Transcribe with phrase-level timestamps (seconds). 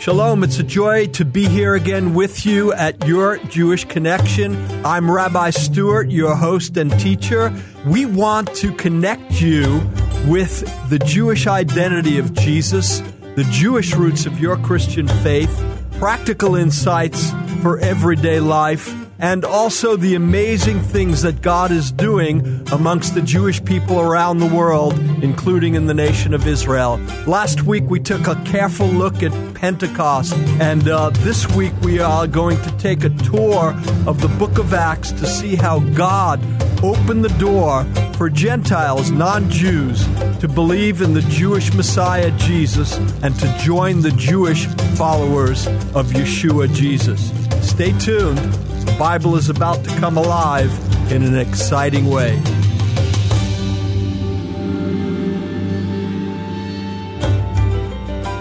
[0.00, 4.56] Shalom, it's a joy to be here again with you at your Jewish Connection.
[4.86, 7.52] I'm Rabbi Stewart, your host and teacher.
[7.84, 9.82] We want to connect you
[10.24, 13.00] with the Jewish identity of Jesus,
[13.34, 15.64] the Jewish roots of your Christian faith,
[15.98, 23.14] practical insights for everyday life and also the amazing things that God is doing amongst
[23.14, 26.98] the Jewish people around the world, including in the nation of Israel.
[27.26, 32.26] Last week we took a careful look at Pentecost, and uh, this week we are
[32.26, 33.74] going to take a tour
[34.06, 36.40] of the book of Acts to see how God
[36.84, 40.06] opened the door for Gentiles, non Jews,
[40.38, 44.66] to believe in the Jewish Messiah Jesus and to join the Jewish
[44.96, 47.32] followers of Yeshua Jesus.
[47.68, 48.67] Stay tuned.
[48.88, 50.72] The Bible is about to come alive
[51.12, 52.34] in an exciting way.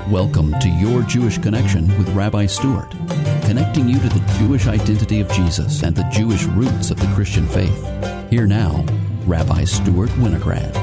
[0.10, 2.90] Welcome to Your Jewish Connection with Rabbi Stewart,
[3.42, 7.46] connecting you to the Jewish identity of Jesus and the Jewish roots of the Christian
[7.46, 8.32] faith.
[8.32, 8.84] Here now,
[9.26, 10.74] Rabbi Stewart Winograd.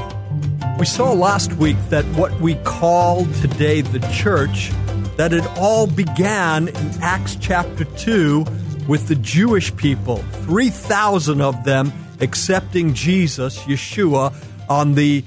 [0.77, 4.71] We saw last week that what we call today the church,
[5.17, 8.45] that it all began in Acts chapter 2
[8.87, 14.33] with the Jewish people, 3,000 of them accepting Jesus, Yeshua,
[14.69, 15.23] on the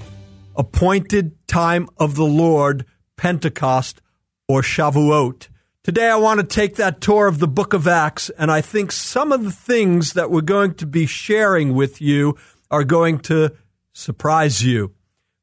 [0.56, 2.84] appointed time of the Lord,
[3.16, 4.00] Pentecost
[4.46, 5.48] or Shavuot.
[5.82, 8.92] Today, I want to take that tour of the book of Acts, and I think
[8.92, 12.36] some of the things that we're going to be sharing with you
[12.70, 13.52] are going to
[13.92, 14.92] surprise you.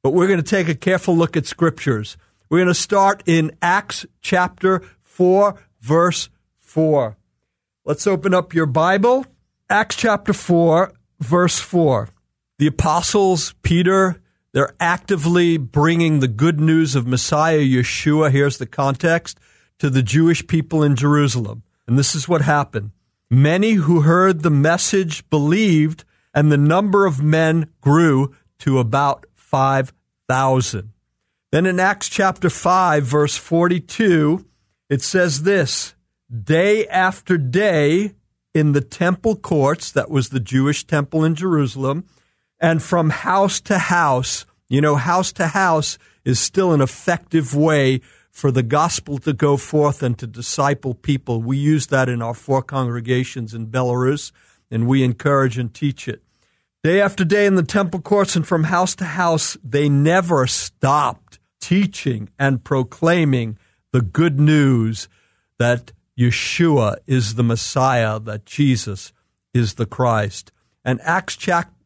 [0.04, 2.16] But we're going to take a careful look at scriptures.
[2.50, 7.18] We're going to start in Acts chapter 4, verse 4.
[7.88, 9.28] Let's open up your Bible.
[9.70, 12.10] Acts chapter 4, verse 4.
[12.58, 18.32] The apostles, Peter, they're actively bringing the good news of Messiah Yeshua.
[18.32, 19.40] Here's the context
[19.78, 21.62] to the Jewish people in Jerusalem.
[21.88, 22.90] And this is what happened.
[23.30, 30.90] Many who heard the message believed, and the number of men grew to about 5,000.
[31.52, 34.44] Then in Acts chapter 5, verse 42,
[34.90, 35.95] it says this
[36.44, 38.14] day after day
[38.54, 42.06] in the temple courts, that was the Jewish temple in Jerusalem,
[42.60, 44.46] and from house to house.
[44.68, 49.58] You know, house to house is still an effective way for the gospel to go
[49.58, 51.42] forth and to disciple people.
[51.42, 54.32] We use that in our four congregations in Belarus,
[54.72, 56.22] and we encourage and teach it.
[56.84, 61.40] Day after day in the temple courts and from house to house, they never stopped
[61.60, 63.58] teaching and proclaiming
[63.92, 65.08] the good news
[65.58, 69.14] that Yeshua is the Messiah, that Jesus
[69.54, 70.52] is the Christ.
[70.84, 71.38] And Acts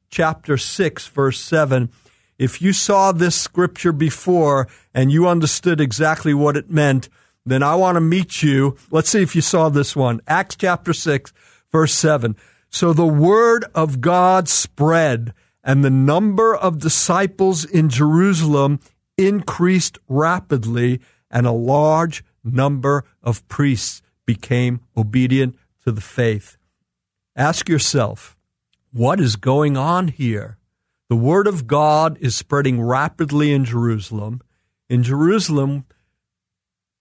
[0.09, 1.90] chapter 6, verse 7
[2.39, 7.09] if you saw this scripture before and you understood exactly what it meant,
[7.45, 8.78] then I want to meet you.
[8.89, 10.22] Let's see if you saw this one.
[10.25, 11.34] Acts chapter 6,
[11.69, 12.38] verse 7.
[12.69, 18.79] So the word of God spread, and the number of disciples in Jerusalem
[19.18, 26.56] increased rapidly, and a large number of priests became obedient to the faith.
[27.35, 28.38] Ask yourself,
[28.94, 30.59] what is going on here?
[31.09, 34.41] The word of God is spreading rapidly in Jerusalem.
[34.88, 35.85] In Jerusalem,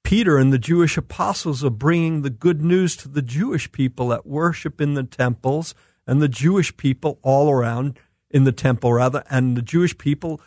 [0.02, 4.26] Peter and the Jewish apostles are bringing the good news to the Jewish people that
[4.26, 5.74] worship in the temples
[6.06, 7.98] and the Jewish people all around
[8.30, 10.40] in the temple, rather, and the Jewish people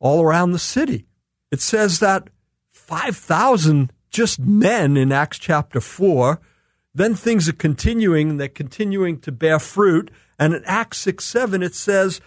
[0.00, 1.04] all around the city.
[1.50, 2.30] It says that
[2.70, 6.40] 5,000 just men in Acts chapter 4.
[6.94, 10.10] Then things are continuing, they're continuing to bear fruit.
[10.38, 12.20] And in Acts 6 7, it says,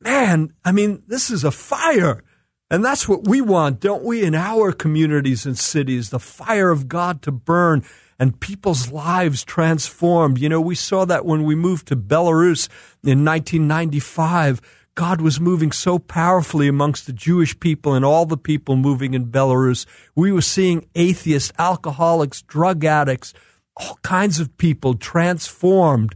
[0.00, 2.22] Man, I mean, this is a fire.
[2.70, 6.86] And that's what we want, don't we, in our communities and cities the fire of
[6.86, 7.84] God to burn
[8.18, 10.38] and people's lives transformed.
[10.38, 12.68] You know, we saw that when we moved to Belarus
[13.02, 14.60] in 1995
[14.94, 19.26] God was moving so powerfully amongst the Jewish people and all the people moving in
[19.26, 19.86] Belarus.
[20.14, 23.32] We were seeing atheists, alcoholics, drug addicts,
[23.76, 26.14] all kinds of people transformed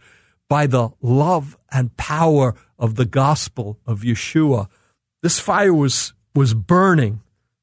[0.49, 4.69] by the love and power of the gospel of Yeshua.
[5.23, 7.23] This fire was, was burning,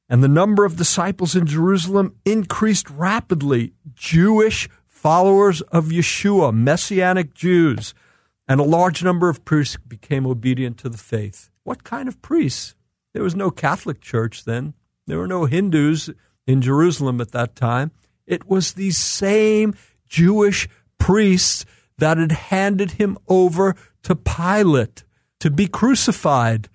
[0.10, 3.74] and the number of disciples in Jerusalem increased rapidly.
[3.94, 7.94] Jewish followers of Yeshua, Messianic Jews,
[8.52, 11.50] and a large number of priests became obedient to the faith.
[11.64, 12.76] What kind of priests?
[13.14, 14.74] There was no Catholic Church then.
[15.08, 16.10] There were no Hindus
[16.46, 17.92] in Jerusalem at that time.
[18.28, 19.74] It was these same
[20.06, 20.68] Jewish
[20.98, 21.64] priests
[21.98, 25.06] that had handed him over to Pilate
[25.40, 26.68] to be crucified.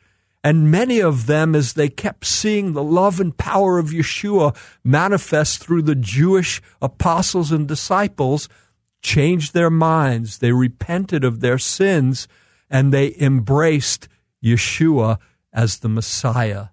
[0.42, 5.58] And many of them, as they kept seeing the love and power of Yeshua manifest
[5.62, 8.48] through the Jewish apostles and disciples,
[9.06, 10.38] changed their minds.
[10.38, 12.26] They repented of their sins
[12.68, 14.08] and they embraced
[14.44, 15.18] Yeshua
[15.52, 16.66] as the Messiah,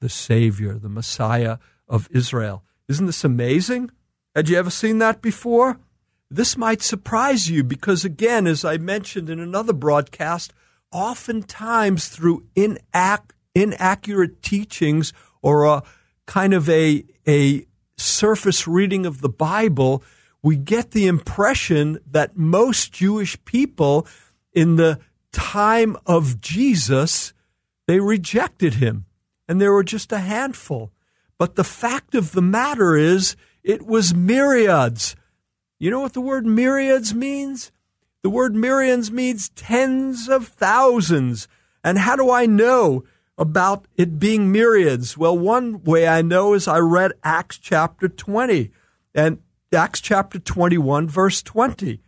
[0.00, 1.56] the Savior, the Messiah
[1.88, 2.62] of Israel.
[2.88, 3.90] Isn't this amazing?
[4.34, 5.80] Had you ever seen that before?
[6.30, 10.52] This might surprise you because, again, as I mentioned in another broadcast,
[10.92, 15.82] oftentimes through inac- inaccurate teachings or a
[16.26, 20.04] kind of a, a surface reading of the Bible,
[20.42, 24.06] we get the impression that most Jewish people
[24.52, 24.98] in the
[25.32, 27.32] time of Jesus,
[27.86, 29.06] they rejected him.
[29.48, 30.92] And there were just a handful.
[31.38, 35.16] But the fact of the matter is, it was myriads.
[35.78, 37.70] You know what the word myriads means?
[38.22, 41.48] The word myriads means tens of thousands.
[41.84, 43.04] And how do I know
[43.38, 45.16] about it being myriads?
[45.16, 48.70] Well, one way I know is I read Acts chapter 20
[49.14, 49.38] and
[49.76, 52.00] Acts chapter 21, verse 20.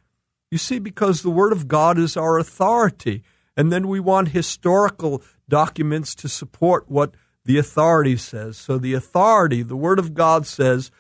[0.50, 3.22] You see, because the Word of God is our authority.
[3.56, 7.14] And then we want historical documents to support what
[7.44, 8.56] the authority says.
[8.56, 10.90] So the authority, the Word of God says,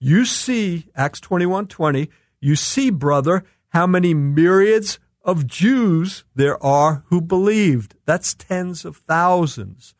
[0.00, 2.10] you see, Acts 21 20,
[2.40, 7.94] you see, brother, how many myriads of Jews there are who believed.
[8.04, 9.94] That's tens of thousands.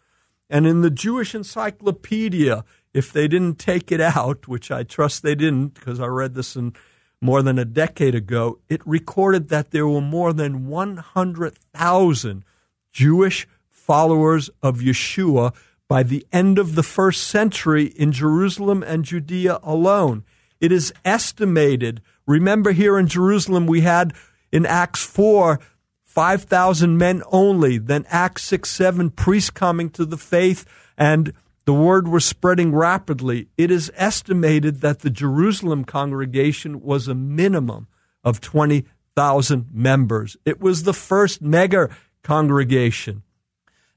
[0.50, 2.64] And in the Jewish Encyclopedia,
[2.94, 6.56] if they didn't take it out, which I trust they didn't because I read this
[6.56, 6.74] in
[7.20, 12.44] more than a decade ago, it recorded that there were more than 100,000
[12.92, 15.54] Jewish followers of Yeshua
[15.88, 20.24] by the end of the first century in Jerusalem and Judea alone.
[20.60, 24.14] It is estimated, remember here in Jerusalem, we had
[24.50, 25.60] in Acts 4
[26.04, 30.66] 5,000 men only, then Acts 6 7 priests coming to the faith,
[30.98, 31.32] and
[31.64, 33.48] the word was spreading rapidly.
[33.56, 37.86] It is estimated that the Jerusalem congregation was a minimum
[38.24, 40.36] of 20,000 members.
[40.44, 41.88] It was the first mega
[42.22, 43.22] congregation.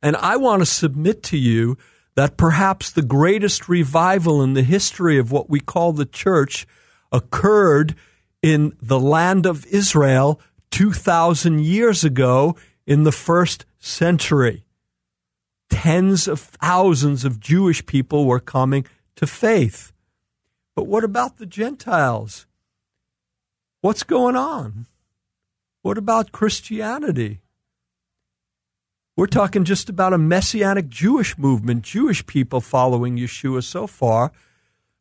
[0.02, 1.78] And I want to submit to you
[2.16, 6.68] that perhaps the greatest revival in the history of what we call the church
[7.12, 7.96] occurred
[8.42, 10.40] in the land of Israel
[10.72, 14.65] 2,000 years ago in the first century
[15.70, 18.86] tens of thousands of Jewish people were coming
[19.16, 19.92] to faith.
[20.76, 22.46] But what about the Gentiles?
[23.82, 24.88] What's going on?
[25.82, 27.42] What about Christianity?
[29.16, 34.34] We're talking just about a messianic Jewish movement, Jewish people following Yeshua so far.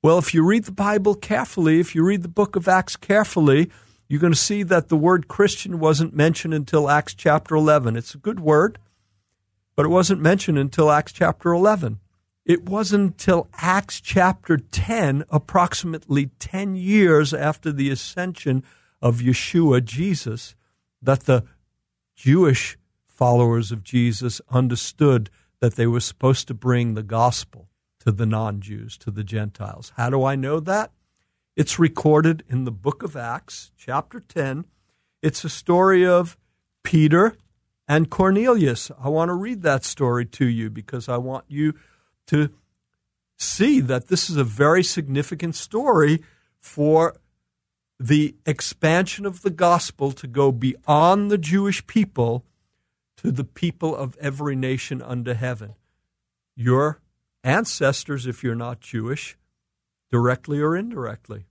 [0.02, 3.70] Well, if you read the Bible carefully, if you read the book of Acts carefully,
[4.08, 7.96] you're going to see that the word Christian wasn't mentioned until Acts chapter 11.
[7.96, 8.78] It's a good word
[9.76, 12.00] but it wasn't mentioned until Acts chapter 11.
[12.44, 18.62] It wasn't until Acts chapter 10, approximately 10 years after the ascension
[19.00, 20.54] of Yeshua, Jesus,
[21.00, 21.44] that the
[22.14, 22.76] Jewish
[23.06, 25.30] followers of Jesus understood
[25.60, 27.68] that they were supposed to bring the gospel
[28.00, 29.92] to the non Jews, to the Gentiles.
[29.96, 30.92] How do I know that?
[31.56, 34.66] It's recorded in the book of Acts, chapter 10.
[35.22, 36.36] It's a story of
[36.82, 37.36] Peter
[37.88, 38.90] and Cornelius.
[39.02, 41.74] I want to read that story to you because I want you
[42.28, 42.50] to
[43.38, 46.22] see that this is a very significant story
[46.60, 47.16] for
[48.00, 52.44] the expansion of the gospel to go beyond the Jewish people
[53.18, 55.74] to the people of every nation under heaven.
[56.56, 57.00] Your
[57.42, 59.36] ancestors, if you're not Jewish,
[60.10, 61.46] directly or indirectly.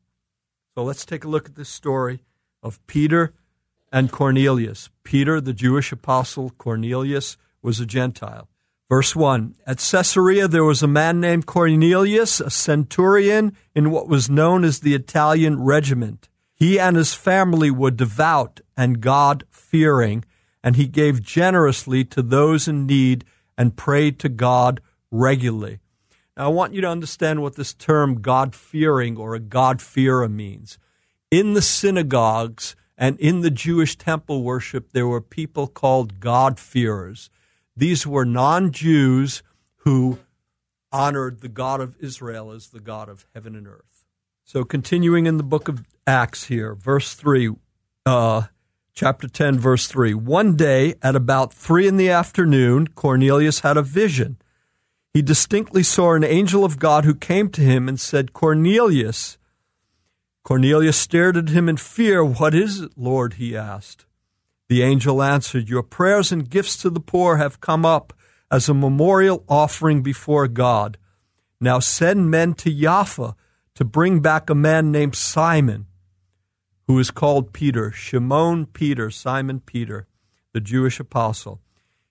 [0.76, 2.24] So let's take a look at this story
[2.62, 3.34] of Peter
[3.94, 4.90] and Cornelius.
[5.04, 8.50] Peter, the Jewish apostle, Cornelius was a Gentile.
[8.90, 14.30] Verse 1 At Caesarea there was a man named Cornelius, a centurion in what was
[14.30, 16.28] known as the Italian regiment.
[16.56, 20.26] He and his family were devout and God fearing,
[20.64, 23.26] and he gave generously to those in need
[23.58, 24.82] and prayed to God
[25.12, 25.80] regularly.
[26.36, 30.28] Now, I want you to understand what this term God fearing or a God fearer
[30.28, 30.80] means.
[31.30, 37.30] In the synagogues, and in the Jewish temple worship, there were people called God-fearers.
[37.76, 39.44] These were non Jews
[39.80, 40.20] who
[40.90, 44.06] honored the God of Israel as the God of heaven and earth.
[44.46, 47.54] So, continuing in the book of Acts here, verse 3,
[48.06, 48.44] uh,
[48.94, 50.14] chapter 10, verse 3.
[50.14, 54.38] One day at about 3 in the afternoon, Cornelius had a vision.
[55.14, 59.38] He distinctly saw an angel of God who came to him and said, Cornelius.
[60.44, 62.24] Cornelius stared at him in fear.
[62.24, 63.36] What is it, Lord?
[63.36, 64.06] he asked.
[64.68, 68.14] The angel answered, Your prayers and gifts to the poor have come up
[68.52, 70.98] as a memorial offering before God.
[71.62, 73.36] Now send men to Jaffa
[73.76, 75.88] to bring back a man named Simon,
[76.88, 80.08] who is called Peter, Shimon Peter, Simon Peter,
[80.52, 81.62] the Jewish apostle.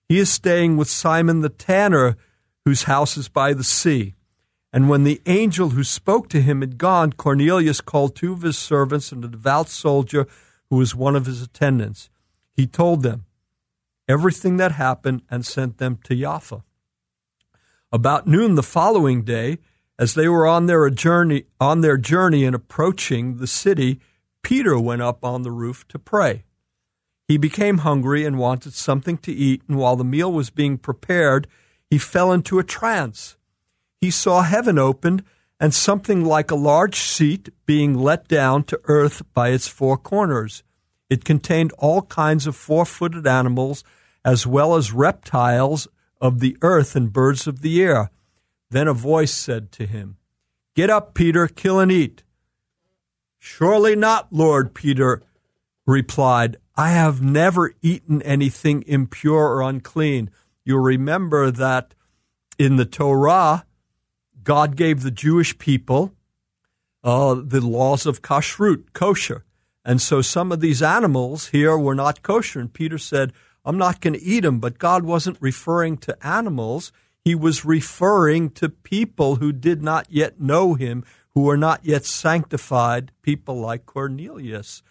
[0.09, 2.17] He is staying with Simon the tanner,
[2.65, 4.15] whose house is by the sea.
[4.73, 8.57] And when the angel who spoke to him had gone, Cornelius called two of his
[8.57, 10.27] servants and a devout soldier
[10.71, 12.09] who was one of his attendants.
[12.55, 13.25] He told them
[14.09, 16.63] everything that happened and sent them to Jaffa.
[17.91, 19.59] About noon the following day,
[19.99, 23.99] as they were on their journey on their journey and approaching the city,
[24.41, 26.45] Peter went up on the roof to pray.
[27.27, 31.47] He became hungry and wanted something to eat, and while the meal was being prepared,
[31.89, 33.37] he fell into a trance.
[34.03, 35.23] He saw heaven opened
[35.61, 40.61] and something like a large seat being let down to earth by its four corners.
[41.09, 43.85] It contained all kinds of four footed animals,
[44.25, 45.87] as well as reptiles
[46.19, 48.11] of the earth and birds of the air.
[48.69, 50.17] Then a voice said to him,
[50.75, 52.23] Get up, Peter, kill and eat.
[53.39, 55.21] Surely not, Lord, Peter
[55.87, 56.57] replied.
[56.75, 60.29] I have never eaten anything impure or unclean.
[60.65, 61.95] You'll remember that
[62.59, 63.63] in the Torah,
[64.43, 66.13] God gave the Jewish people
[67.03, 69.43] uh, the laws of kashrut, kosher.
[69.85, 72.59] And so some of these animals here were not kosher.
[72.59, 73.33] And Peter said,
[73.65, 74.59] I'm not going to eat them.
[74.59, 76.91] But God wasn't referring to animals.
[77.23, 82.05] He was referring to people who did not yet know him, who were not yet
[82.05, 84.81] sanctified, people like Cornelius.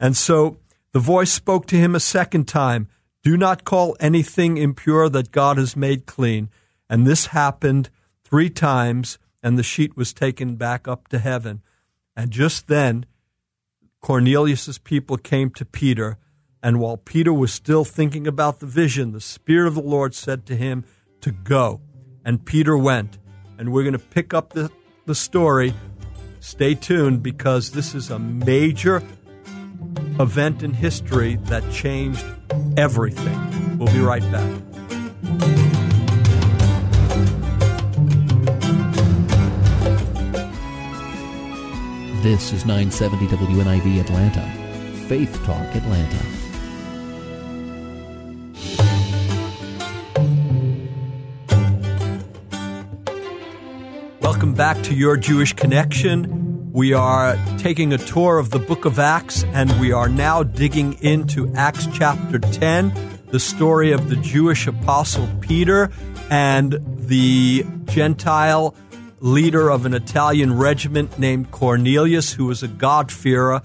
[0.00, 0.58] And so
[0.92, 2.88] the voice spoke to him a second time
[3.22, 6.50] Do not call anything impure that God has made clean.
[6.90, 7.88] And this happened
[8.32, 11.62] three times, and the sheet was taken back up to heaven.
[12.16, 13.06] And just then,
[14.00, 16.18] Cornelius's people came to Peter
[16.62, 20.46] and while Peter was still thinking about the vision, the Spirit of the Lord said
[20.46, 20.84] to him
[21.20, 21.80] to go.
[22.24, 23.18] And Peter went.
[23.58, 24.70] And we're going to pick up the,
[25.06, 25.74] the story.
[26.40, 29.02] Stay tuned because this is a major
[30.20, 32.24] event in history that changed
[32.76, 33.78] everything.
[33.78, 35.61] We'll be right back.
[42.22, 44.48] This is 970 WNIV Atlanta.
[45.08, 46.24] Faith Talk Atlanta.
[54.20, 56.70] Welcome back to Your Jewish Connection.
[56.72, 60.92] We are taking a tour of the book of Acts, and we are now digging
[61.02, 62.92] into Acts chapter 10,
[63.30, 65.90] the story of the Jewish apostle Peter
[66.30, 68.76] and the Gentile
[69.22, 73.62] leader of an Italian regiment named Cornelius, who was a God-fearer.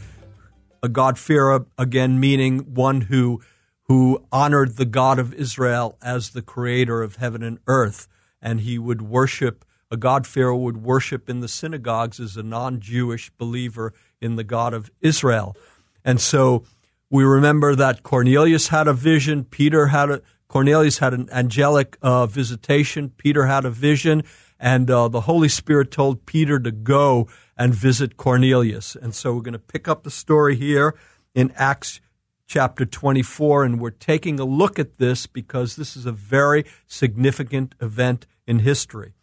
[0.84, 3.42] A God-fearer, again, meaning one who,
[3.88, 8.08] who honored the God of Israel as the creator of heaven and earth.
[8.40, 13.94] And he would worship a God-fearer would worship in the synagogues as a non-Jewish believer
[14.22, 15.56] in the God of Israel.
[16.04, 16.66] And so
[17.10, 22.26] we remember that Cornelius had a vision, Peter had a Cornelius had an angelic uh,
[22.26, 24.24] visitation, Peter had a vision,
[24.60, 28.96] and uh, the Holy Spirit told Peter to go and visit Cornelius.
[28.96, 30.96] And so we're going to pick up the story here
[31.36, 32.00] in Acts
[32.48, 37.76] chapter 24, and we're taking a look at this because this is a very significant
[37.82, 39.14] event in history.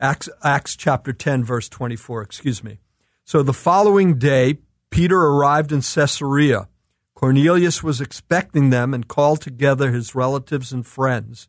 [0.00, 2.80] Acts, Acts chapter 10, verse 24, excuse me.
[3.24, 4.58] So the following day,
[4.90, 6.68] Peter arrived in Caesarea.
[7.14, 11.48] Cornelius was expecting them and called together his relatives and friends.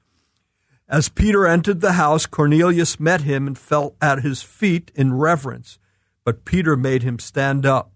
[0.92, 5.80] As Peter entered the house, Cornelius met him and fell at his feet in reverence,
[6.26, 7.94] but Peter made him stand up.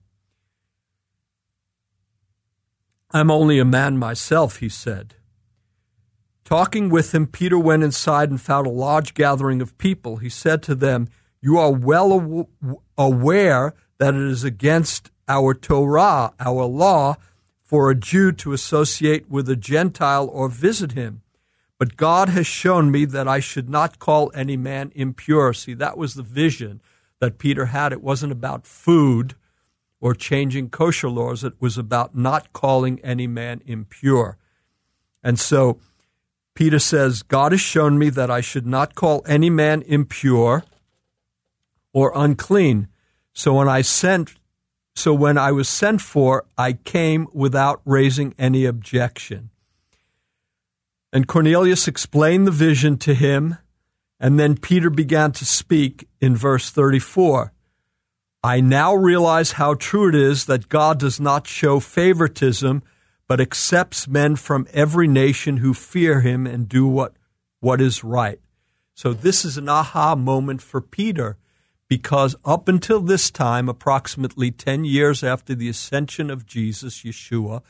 [3.12, 5.16] I'm only a man myself, he said.
[6.46, 10.18] Talking with him, Peter went inside and found a large gathering of people.
[10.18, 11.10] He said to them,
[11.42, 12.48] You are well
[12.98, 17.18] aware that it is against our Torah, our law,
[17.62, 21.24] for a Jew to associate with a Gentile or visit him.
[21.77, 25.53] But God has shown me that I should not call any man impure.
[25.53, 26.82] See, that was the vision
[27.20, 27.91] that Peter had.
[27.91, 29.36] It wasn't about food
[30.00, 34.38] or changing kosher laws, it was about not calling any man impure.
[35.24, 35.79] And so,
[36.53, 40.63] Peter says, God has shown me that I should not call any man impure
[41.91, 42.88] or unclean.
[43.34, 44.36] So when I sent
[44.96, 49.50] so when I was sent for, I came without raising any objection.
[51.15, 53.57] And Cornelius explained the vision to him,
[54.19, 57.53] and then Peter began to speak in verse 34.
[58.43, 62.84] I now realize how true it is that God does not show favoritism
[63.29, 67.13] but accepts men from every nation who fear him and do what
[67.62, 68.41] what is right.
[68.93, 71.38] So this is an aha moment for Peter
[71.88, 77.62] because up until this time, approximately 10 years after the ascension of Jesus, Yeshua,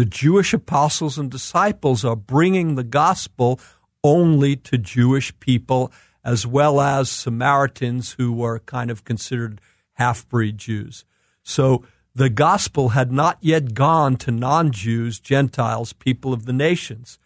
[0.00, 3.60] the Jewish apostles and disciples are bringing the gospel
[4.02, 5.92] only to Jewish people
[6.24, 9.60] as well as Samaritans who were kind of considered
[9.96, 11.04] half breed Jews.
[11.42, 17.18] So the gospel had not yet gone to non Jews, Gentiles, people of the nations.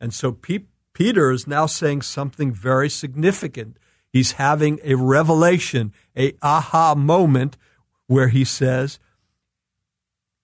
[0.00, 3.78] And so Pe- Peter is now saying something very significant.
[4.12, 7.56] He's having a revelation, a aha moment
[8.06, 9.00] where he says,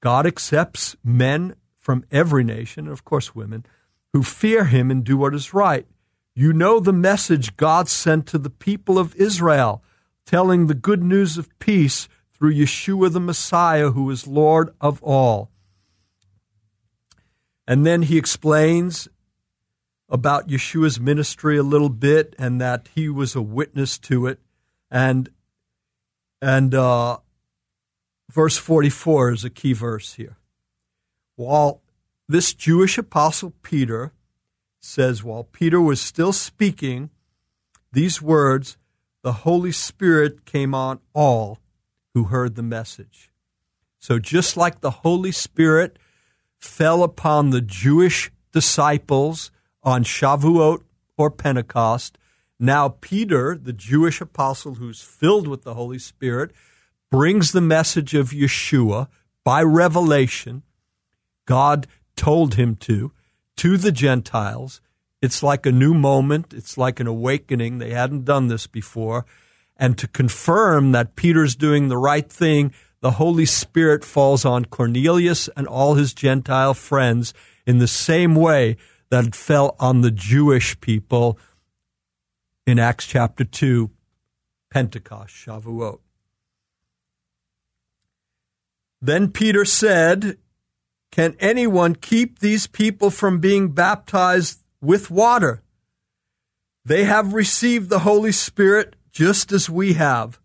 [0.01, 1.55] God accepts men
[1.89, 3.65] from every nation, and of course women,
[4.13, 5.87] who fear him and do what is right.
[6.35, 9.83] You know the message God sent to the people of Israel,
[10.27, 15.51] telling the good news of peace through Yeshua the Messiah, who is Lord of all.
[17.67, 19.09] And then he explains
[20.11, 24.41] about Yeshua's ministry a little bit and that he was a witness to it.
[24.91, 25.31] And
[26.43, 27.17] and uh,
[28.31, 30.38] verse 44 is a key verse here.
[31.39, 31.83] While
[32.29, 34.13] this Jewish apostle Peter
[34.81, 37.11] says, while Peter was still speaking
[37.93, 38.77] these words,
[39.23, 41.61] the Holy Spirit came on all
[42.13, 43.31] who heard the message.
[44.01, 45.97] So just like the Holy Spirit
[46.57, 49.53] fell upon the Jewish disciples
[49.85, 50.83] on Shavuot
[51.17, 52.19] or Pentecost.
[52.59, 56.51] Now, Peter, the Jewish apostle who's filled with the Holy Spirit,
[57.13, 59.07] brings the message of Yeshua
[59.45, 60.65] by revelation.
[61.49, 63.11] God told him to,
[63.57, 64.83] to the Gentiles.
[65.23, 66.53] It's like a new moment.
[66.53, 67.79] It's like an awakening.
[67.79, 69.25] They hadn't done this before.
[69.75, 75.49] And to confirm that Peter's doing the right thing, the Holy Spirit falls on Cornelius
[75.57, 77.33] and all his Gentile friends
[77.67, 78.77] in the same way
[79.09, 81.39] that it fell on the Jewish people
[82.67, 83.91] in Acts chapter 2,
[84.71, 86.01] Pentecost, Shavuot.
[89.01, 90.37] Then Peter said,
[91.11, 95.63] Can anyone keep these people from being baptized with water?
[96.85, 100.39] They have received the Holy Spirit just as we have.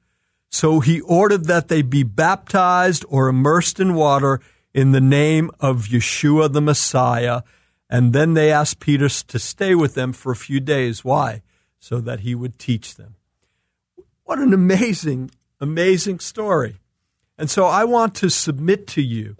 [0.49, 4.39] So he ordered that they be baptized or immersed in water
[4.73, 7.41] in the name of Yeshua the Messiah.
[7.89, 11.03] And then they asked Peter to stay with them for a few days.
[11.03, 11.43] Why?
[11.79, 13.15] So that he would teach them.
[14.23, 16.77] What an amazing, amazing story.
[17.37, 19.35] And so I want to submit to you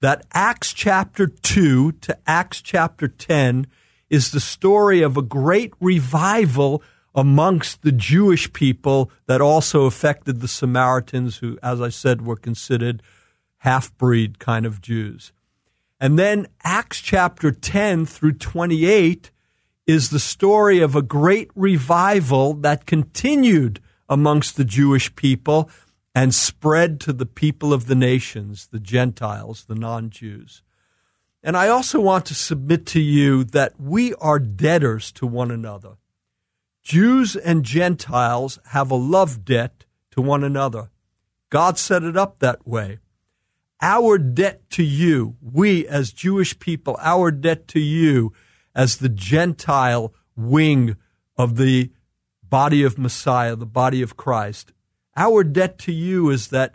[0.00, 3.66] that Acts chapter 2 to Acts chapter 10
[4.10, 6.82] is the story of a great revival
[7.14, 13.02] amongst the Jewish people that also affected the Samaritans, who, as I said, were considered
[13.58, 15.32] half breed kind of Jews.
[16.00, 19.30] And then Acts chapter 10 through 28
[19.86, 25.70] is the story of a great revival that continued amongst the Jewish people
[26.14, 30.62] and spread to the people of the nations, the Gentiles, the non Jews.
[31.42, 35.96] And I also want to submit to you that we are debtors to one another.
[36.82, 40.90] Jews and Gentiles have a love debt to one another.
[41.50, 42.98] God set it up that way
[43.84, 48.32] our debt to you, we as Jewish people, our debt to you
[48.74, 50.96] as the Gentile wing
[51.36, 51.90] of the
[52.42, 54.72] body of Messiah, the body of Christ.
[55.16, 56.74] Our debt to you is that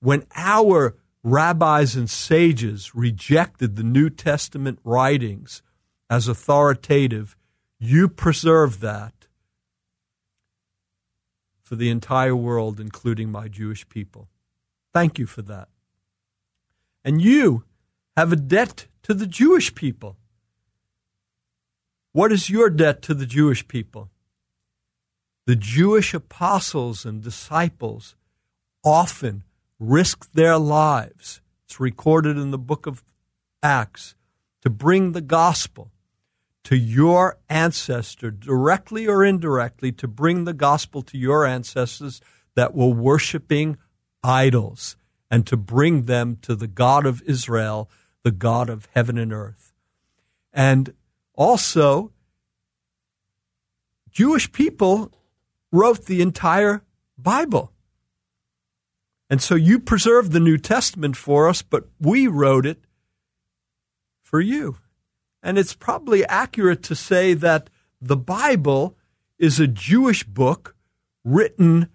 [0.00, 5.62] when our rabbis and sages rejected the New Testament writings
[6.10, 7.36] as authoritative,
[7.78, 9.12] you preserved that
[11.62, 14.28] for the entire world, including my Jewish people.
[14.92, 15.68] Thank you for that.
[17.04, 17.64] And you
[18.16, 20.16] have a debt to the Jewish people.
[22.12, 24.10] What is your debt to the Jewish people?
[25.46, 28.16] The Jewish apostles and disciples
[28.82, 29.44] often
[29.78, 31.40] risked their lives.
[31.66, 33.02] It's recorded in the book of
[33.62, 34.14] Acts
[34.62, 35.90] to bring the gospel
[36.64, 42.22] to your ancestor, directly or indirectly, to bring the gospel to your ancestors
[42.54, 43.76] that were worshiping
[44.22, 44.96] idols
[45.30, 47.90] and to bring them to the God of Israel,
[48.22, 49.74] the God of heaven and earth.
[50.54, 50.94] And
[51.34, 52.12] also,
[54.10, 55.12] Jewish people
[55.74, 56.82] wrote the entire
[57.18, 57.72] Bible.
[59.28, 62.84] And so you preserved the New Testament for us, but we wrote it
[64.22, 64.76] for you.
[65.42, 68.96] And it's probably accurate to say that the Bible
[69.38, 70.76] is a Jewish book
[71.24, 71.88] written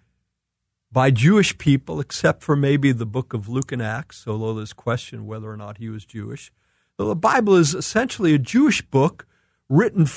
[0.92, 5.26] by Jewish people, except for maybe the book of Luke and Acts, although there's question
[5.26, 6.52] whether or not he was Jewish.
[6.98, 9.26] The Bible is essentially a Jewish book
[9.70, 10.08] written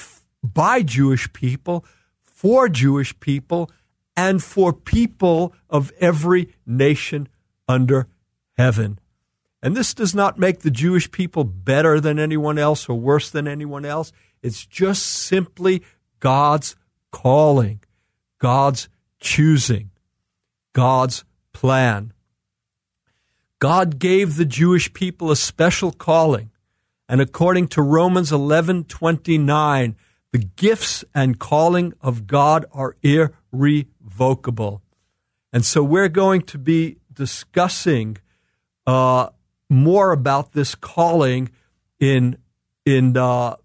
[0.42, 1.85] by Jewish people,
[2.42, 3.70] for Jewish people,
[4.16, 7.28] and for people of every nation
[7.68, 8.09] under
[8.59, 8.98] heaven.
[9.62, 13.46] And this does not make the Jewish people better than anyone else or worse than
[13.46, 14.11] anyone else.
[14.42, 15.85] It's just simply
[16.18, 16.74] God's
[17.12, 17.78] calling,
[18.40, 18.88] God's
[19.20, 19.92] choosing,
[20.72, 22.12] God's plan.
[23.61, 26.50] God gave the Jewish people a special calling,
[27.09, 29.94] and according to Romans 11:29,
[30.32, 34.82] the gifts and calling of God are irrevocable.
[35.52, 38.16] And so we're going to be discussing
[38.86, 39.28] uh,
[39.68, 41.50] more about this calling
[42.00, 42.38] in
[42.86, 43.56] in uh,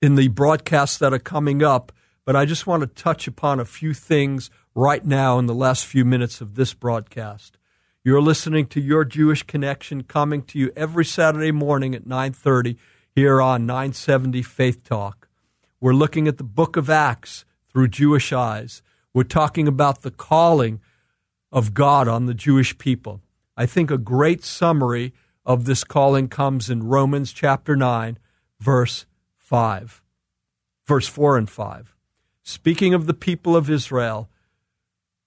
[0.00, 1.92] in the broadcasts that are coming up.
[2.24, 5.86] But I just want to touch upon a few things right now in the last
[5.86, 7.58] few minutes of this broadcast.
[8.04, 12.78] You're listening to Your Jewish Connection coming to you every Saturday morning at 9:30
[13.14, 15.27] here on 970 Faith Talk.
[15.80, 18.82] We're looking at the book of Acts through Jewish eyes.
[19.14, 20.80] We're talking about the calling
[21.52, 23.20] of God on the Jewish people.
[23.56, 25.12] I think a great summary
[25.46, 28.18] of this calling comes in Romans chapter 9,
[28.60, 30.02] verse 5.
[30.86, 31.94] Verse 4 and 5.
[32.42, 34.28] Speaking of the people of Israel,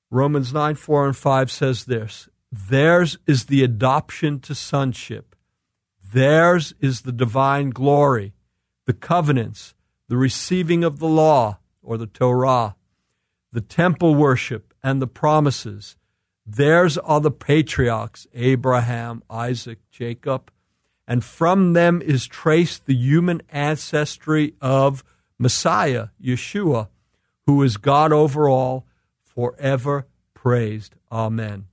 [0.10, 5.36] Romans 9, 4 and 5 says this Theirs is the adoption to sonship,
[6.14, 8.34] theirs is the divine glory,
[8.86, 9.74] the covenants,
[10.12, 12.76] the receiving of the law or the Torah,
[13.54, 15.96] the temple worship, and the promises
[16.46, 20.52] Theirs are the patriarchs Abraham, Isaac, Jacob,
[21.08, 25.02] and from them is traced the human ancestry of
[25.40, 26.90] Messiah, Yeshua,
[27.46, 28.86] who is God over all,
[29.24, 30.94] forever praised.
[31.10, 31.68] Amen.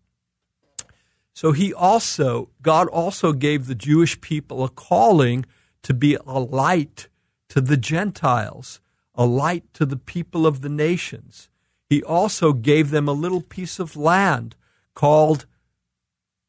[1.33, 5.45] So he also, God also gave the Jewish people a calling
[5.83, 7.08] to be a light
[7.49, 8.81] to the Gentiles,
[9.15, 11.49] a light to the people of the nations.
[11.89, 14.55] He also gave them a little piece of land
[14.95, 15.47] called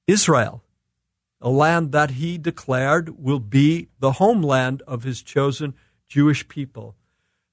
[0.07, 0.63] Israel,
[1.41, 5.73] a land that he declared will be the homeland of his chosen
[6.07, 6.95] Jewish people.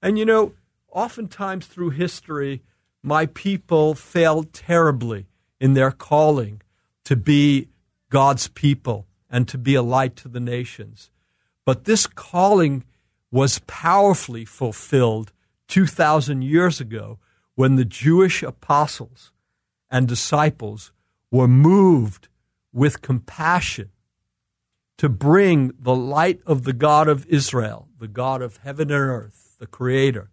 [0.03, 0.55] And you know,
[0.91, 2.63] oftentimes through history,
[3.03, 5.27] my people failed terribly
[5.61, 6.63] in their calling
[7.05, 7.69] to be
[8.11, 11.11] God's people and to be a light to the nations.
[11.65, 12.85] But this calling
[13.37, 15.31] was powerfully fulfilled
[15.69, 17.19] 2,000 years ago
[17.55, 19.31] when the Jewish apostles
[19.91, 20.91] and disciples
[21.31, 22.29] were moved
[22.73, 23.91] with compassion
[24.97, 29.57] to bring the light of the God of Israel, the God of heaven and earth,
[29.59, 30.31] the Creator,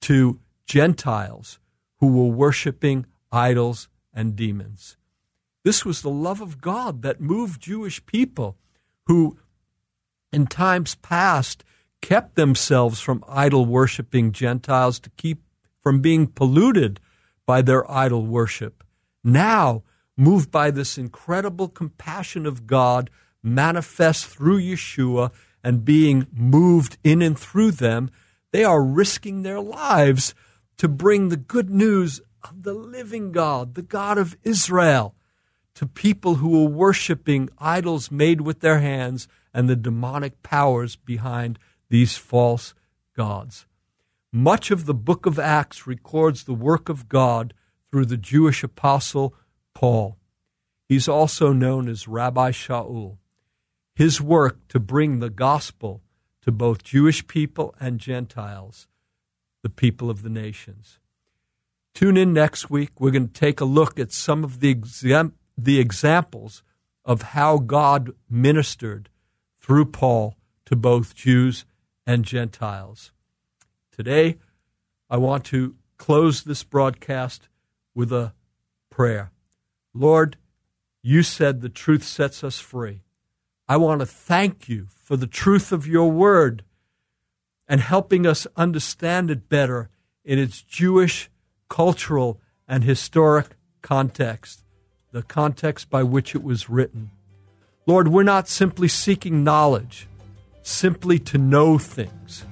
[0.00, 1.58] to Gentiles
[1.98, 4.96] who were worshiping idols and demons.
[5.62, 8.56] This was the love of God that moved Jewish people
[9.08, 9.36] who,
[10.32, 11.64] in times past,
[12.04, 15.42] kept themselves from idol worshiping Gentiles to keep
[15.82, 17.00] from being polluted
[17.46, 18.84] by their idol worship.
[19.24, 23.08] Now, moved by this incredible compassion of God
[23.42, 28.10] manifest through Yeshua and being moved in and through them,
[28.52, 30.34] they are risking their lives
[30.76, 35.14] to bring the good news of the living God, the God of Israel,
[35.74, 41.58] to people who are worshiping idols made with their hands and the demonic powers behind
[41.88, 42.74] these false
[43.16, 43.66] gods.
[44.32, 47.54] Much of the book of Acts records the work of God
[47.90, 49.34] through the Jewish apostle
[49.74, 50.18] Paul.
[50.88, 53.18] He's also known as Rabbi Shaul.
[53.94, 56.02] His work to bring the gospel
[56.42, 58.88] to both Jewish people and Gentiles,
[59.62, 60.98] the people of the nations.
[61.94, 63.00] Tune in next week.
[63.00, 66.64] We're going to take a look at some of the, exam- the examples
[67.04, 69.10] of how God ministered
[69.60, 70.34] through Paul
[70.66, 71.64] to both Jews
[72.06, 73.12] and Gentiles.
[73.90, 74.36] Today,
[75.08, 77.48] I want to close this broadcast
[77.94, 78.34] with a
[78.90, 79.30] prayer.
[79.92, 80.36] Lord,
[81.02, 83.02] you said the truth sets us free.
[83.68, 86.64] I want to thank you for the truth of your word
[87.68, 89.88] and helping us understand it better
[90.24, 91.30] in its Jewish,
[91.68, 94.64] cultural, and historic context,
[95.12, 97.10] the context by which it was written.
[97.86, 100.08] Lord, we're not simply seeking knowledge,
[100.64, 102.44] simply to know things.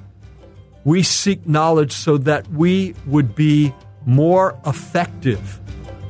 [0.84, 5.60] We seek knowledge so that we would be more effective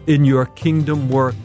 [0.06, 1.36] in your kingdom work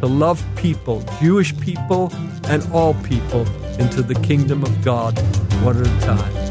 [0.00, 2.10] to love people, Jewish people
[2.44, 3.46] and all people,
[3.78, 5.18] into the kingdom of God
[5.62, 6.49] one at a time.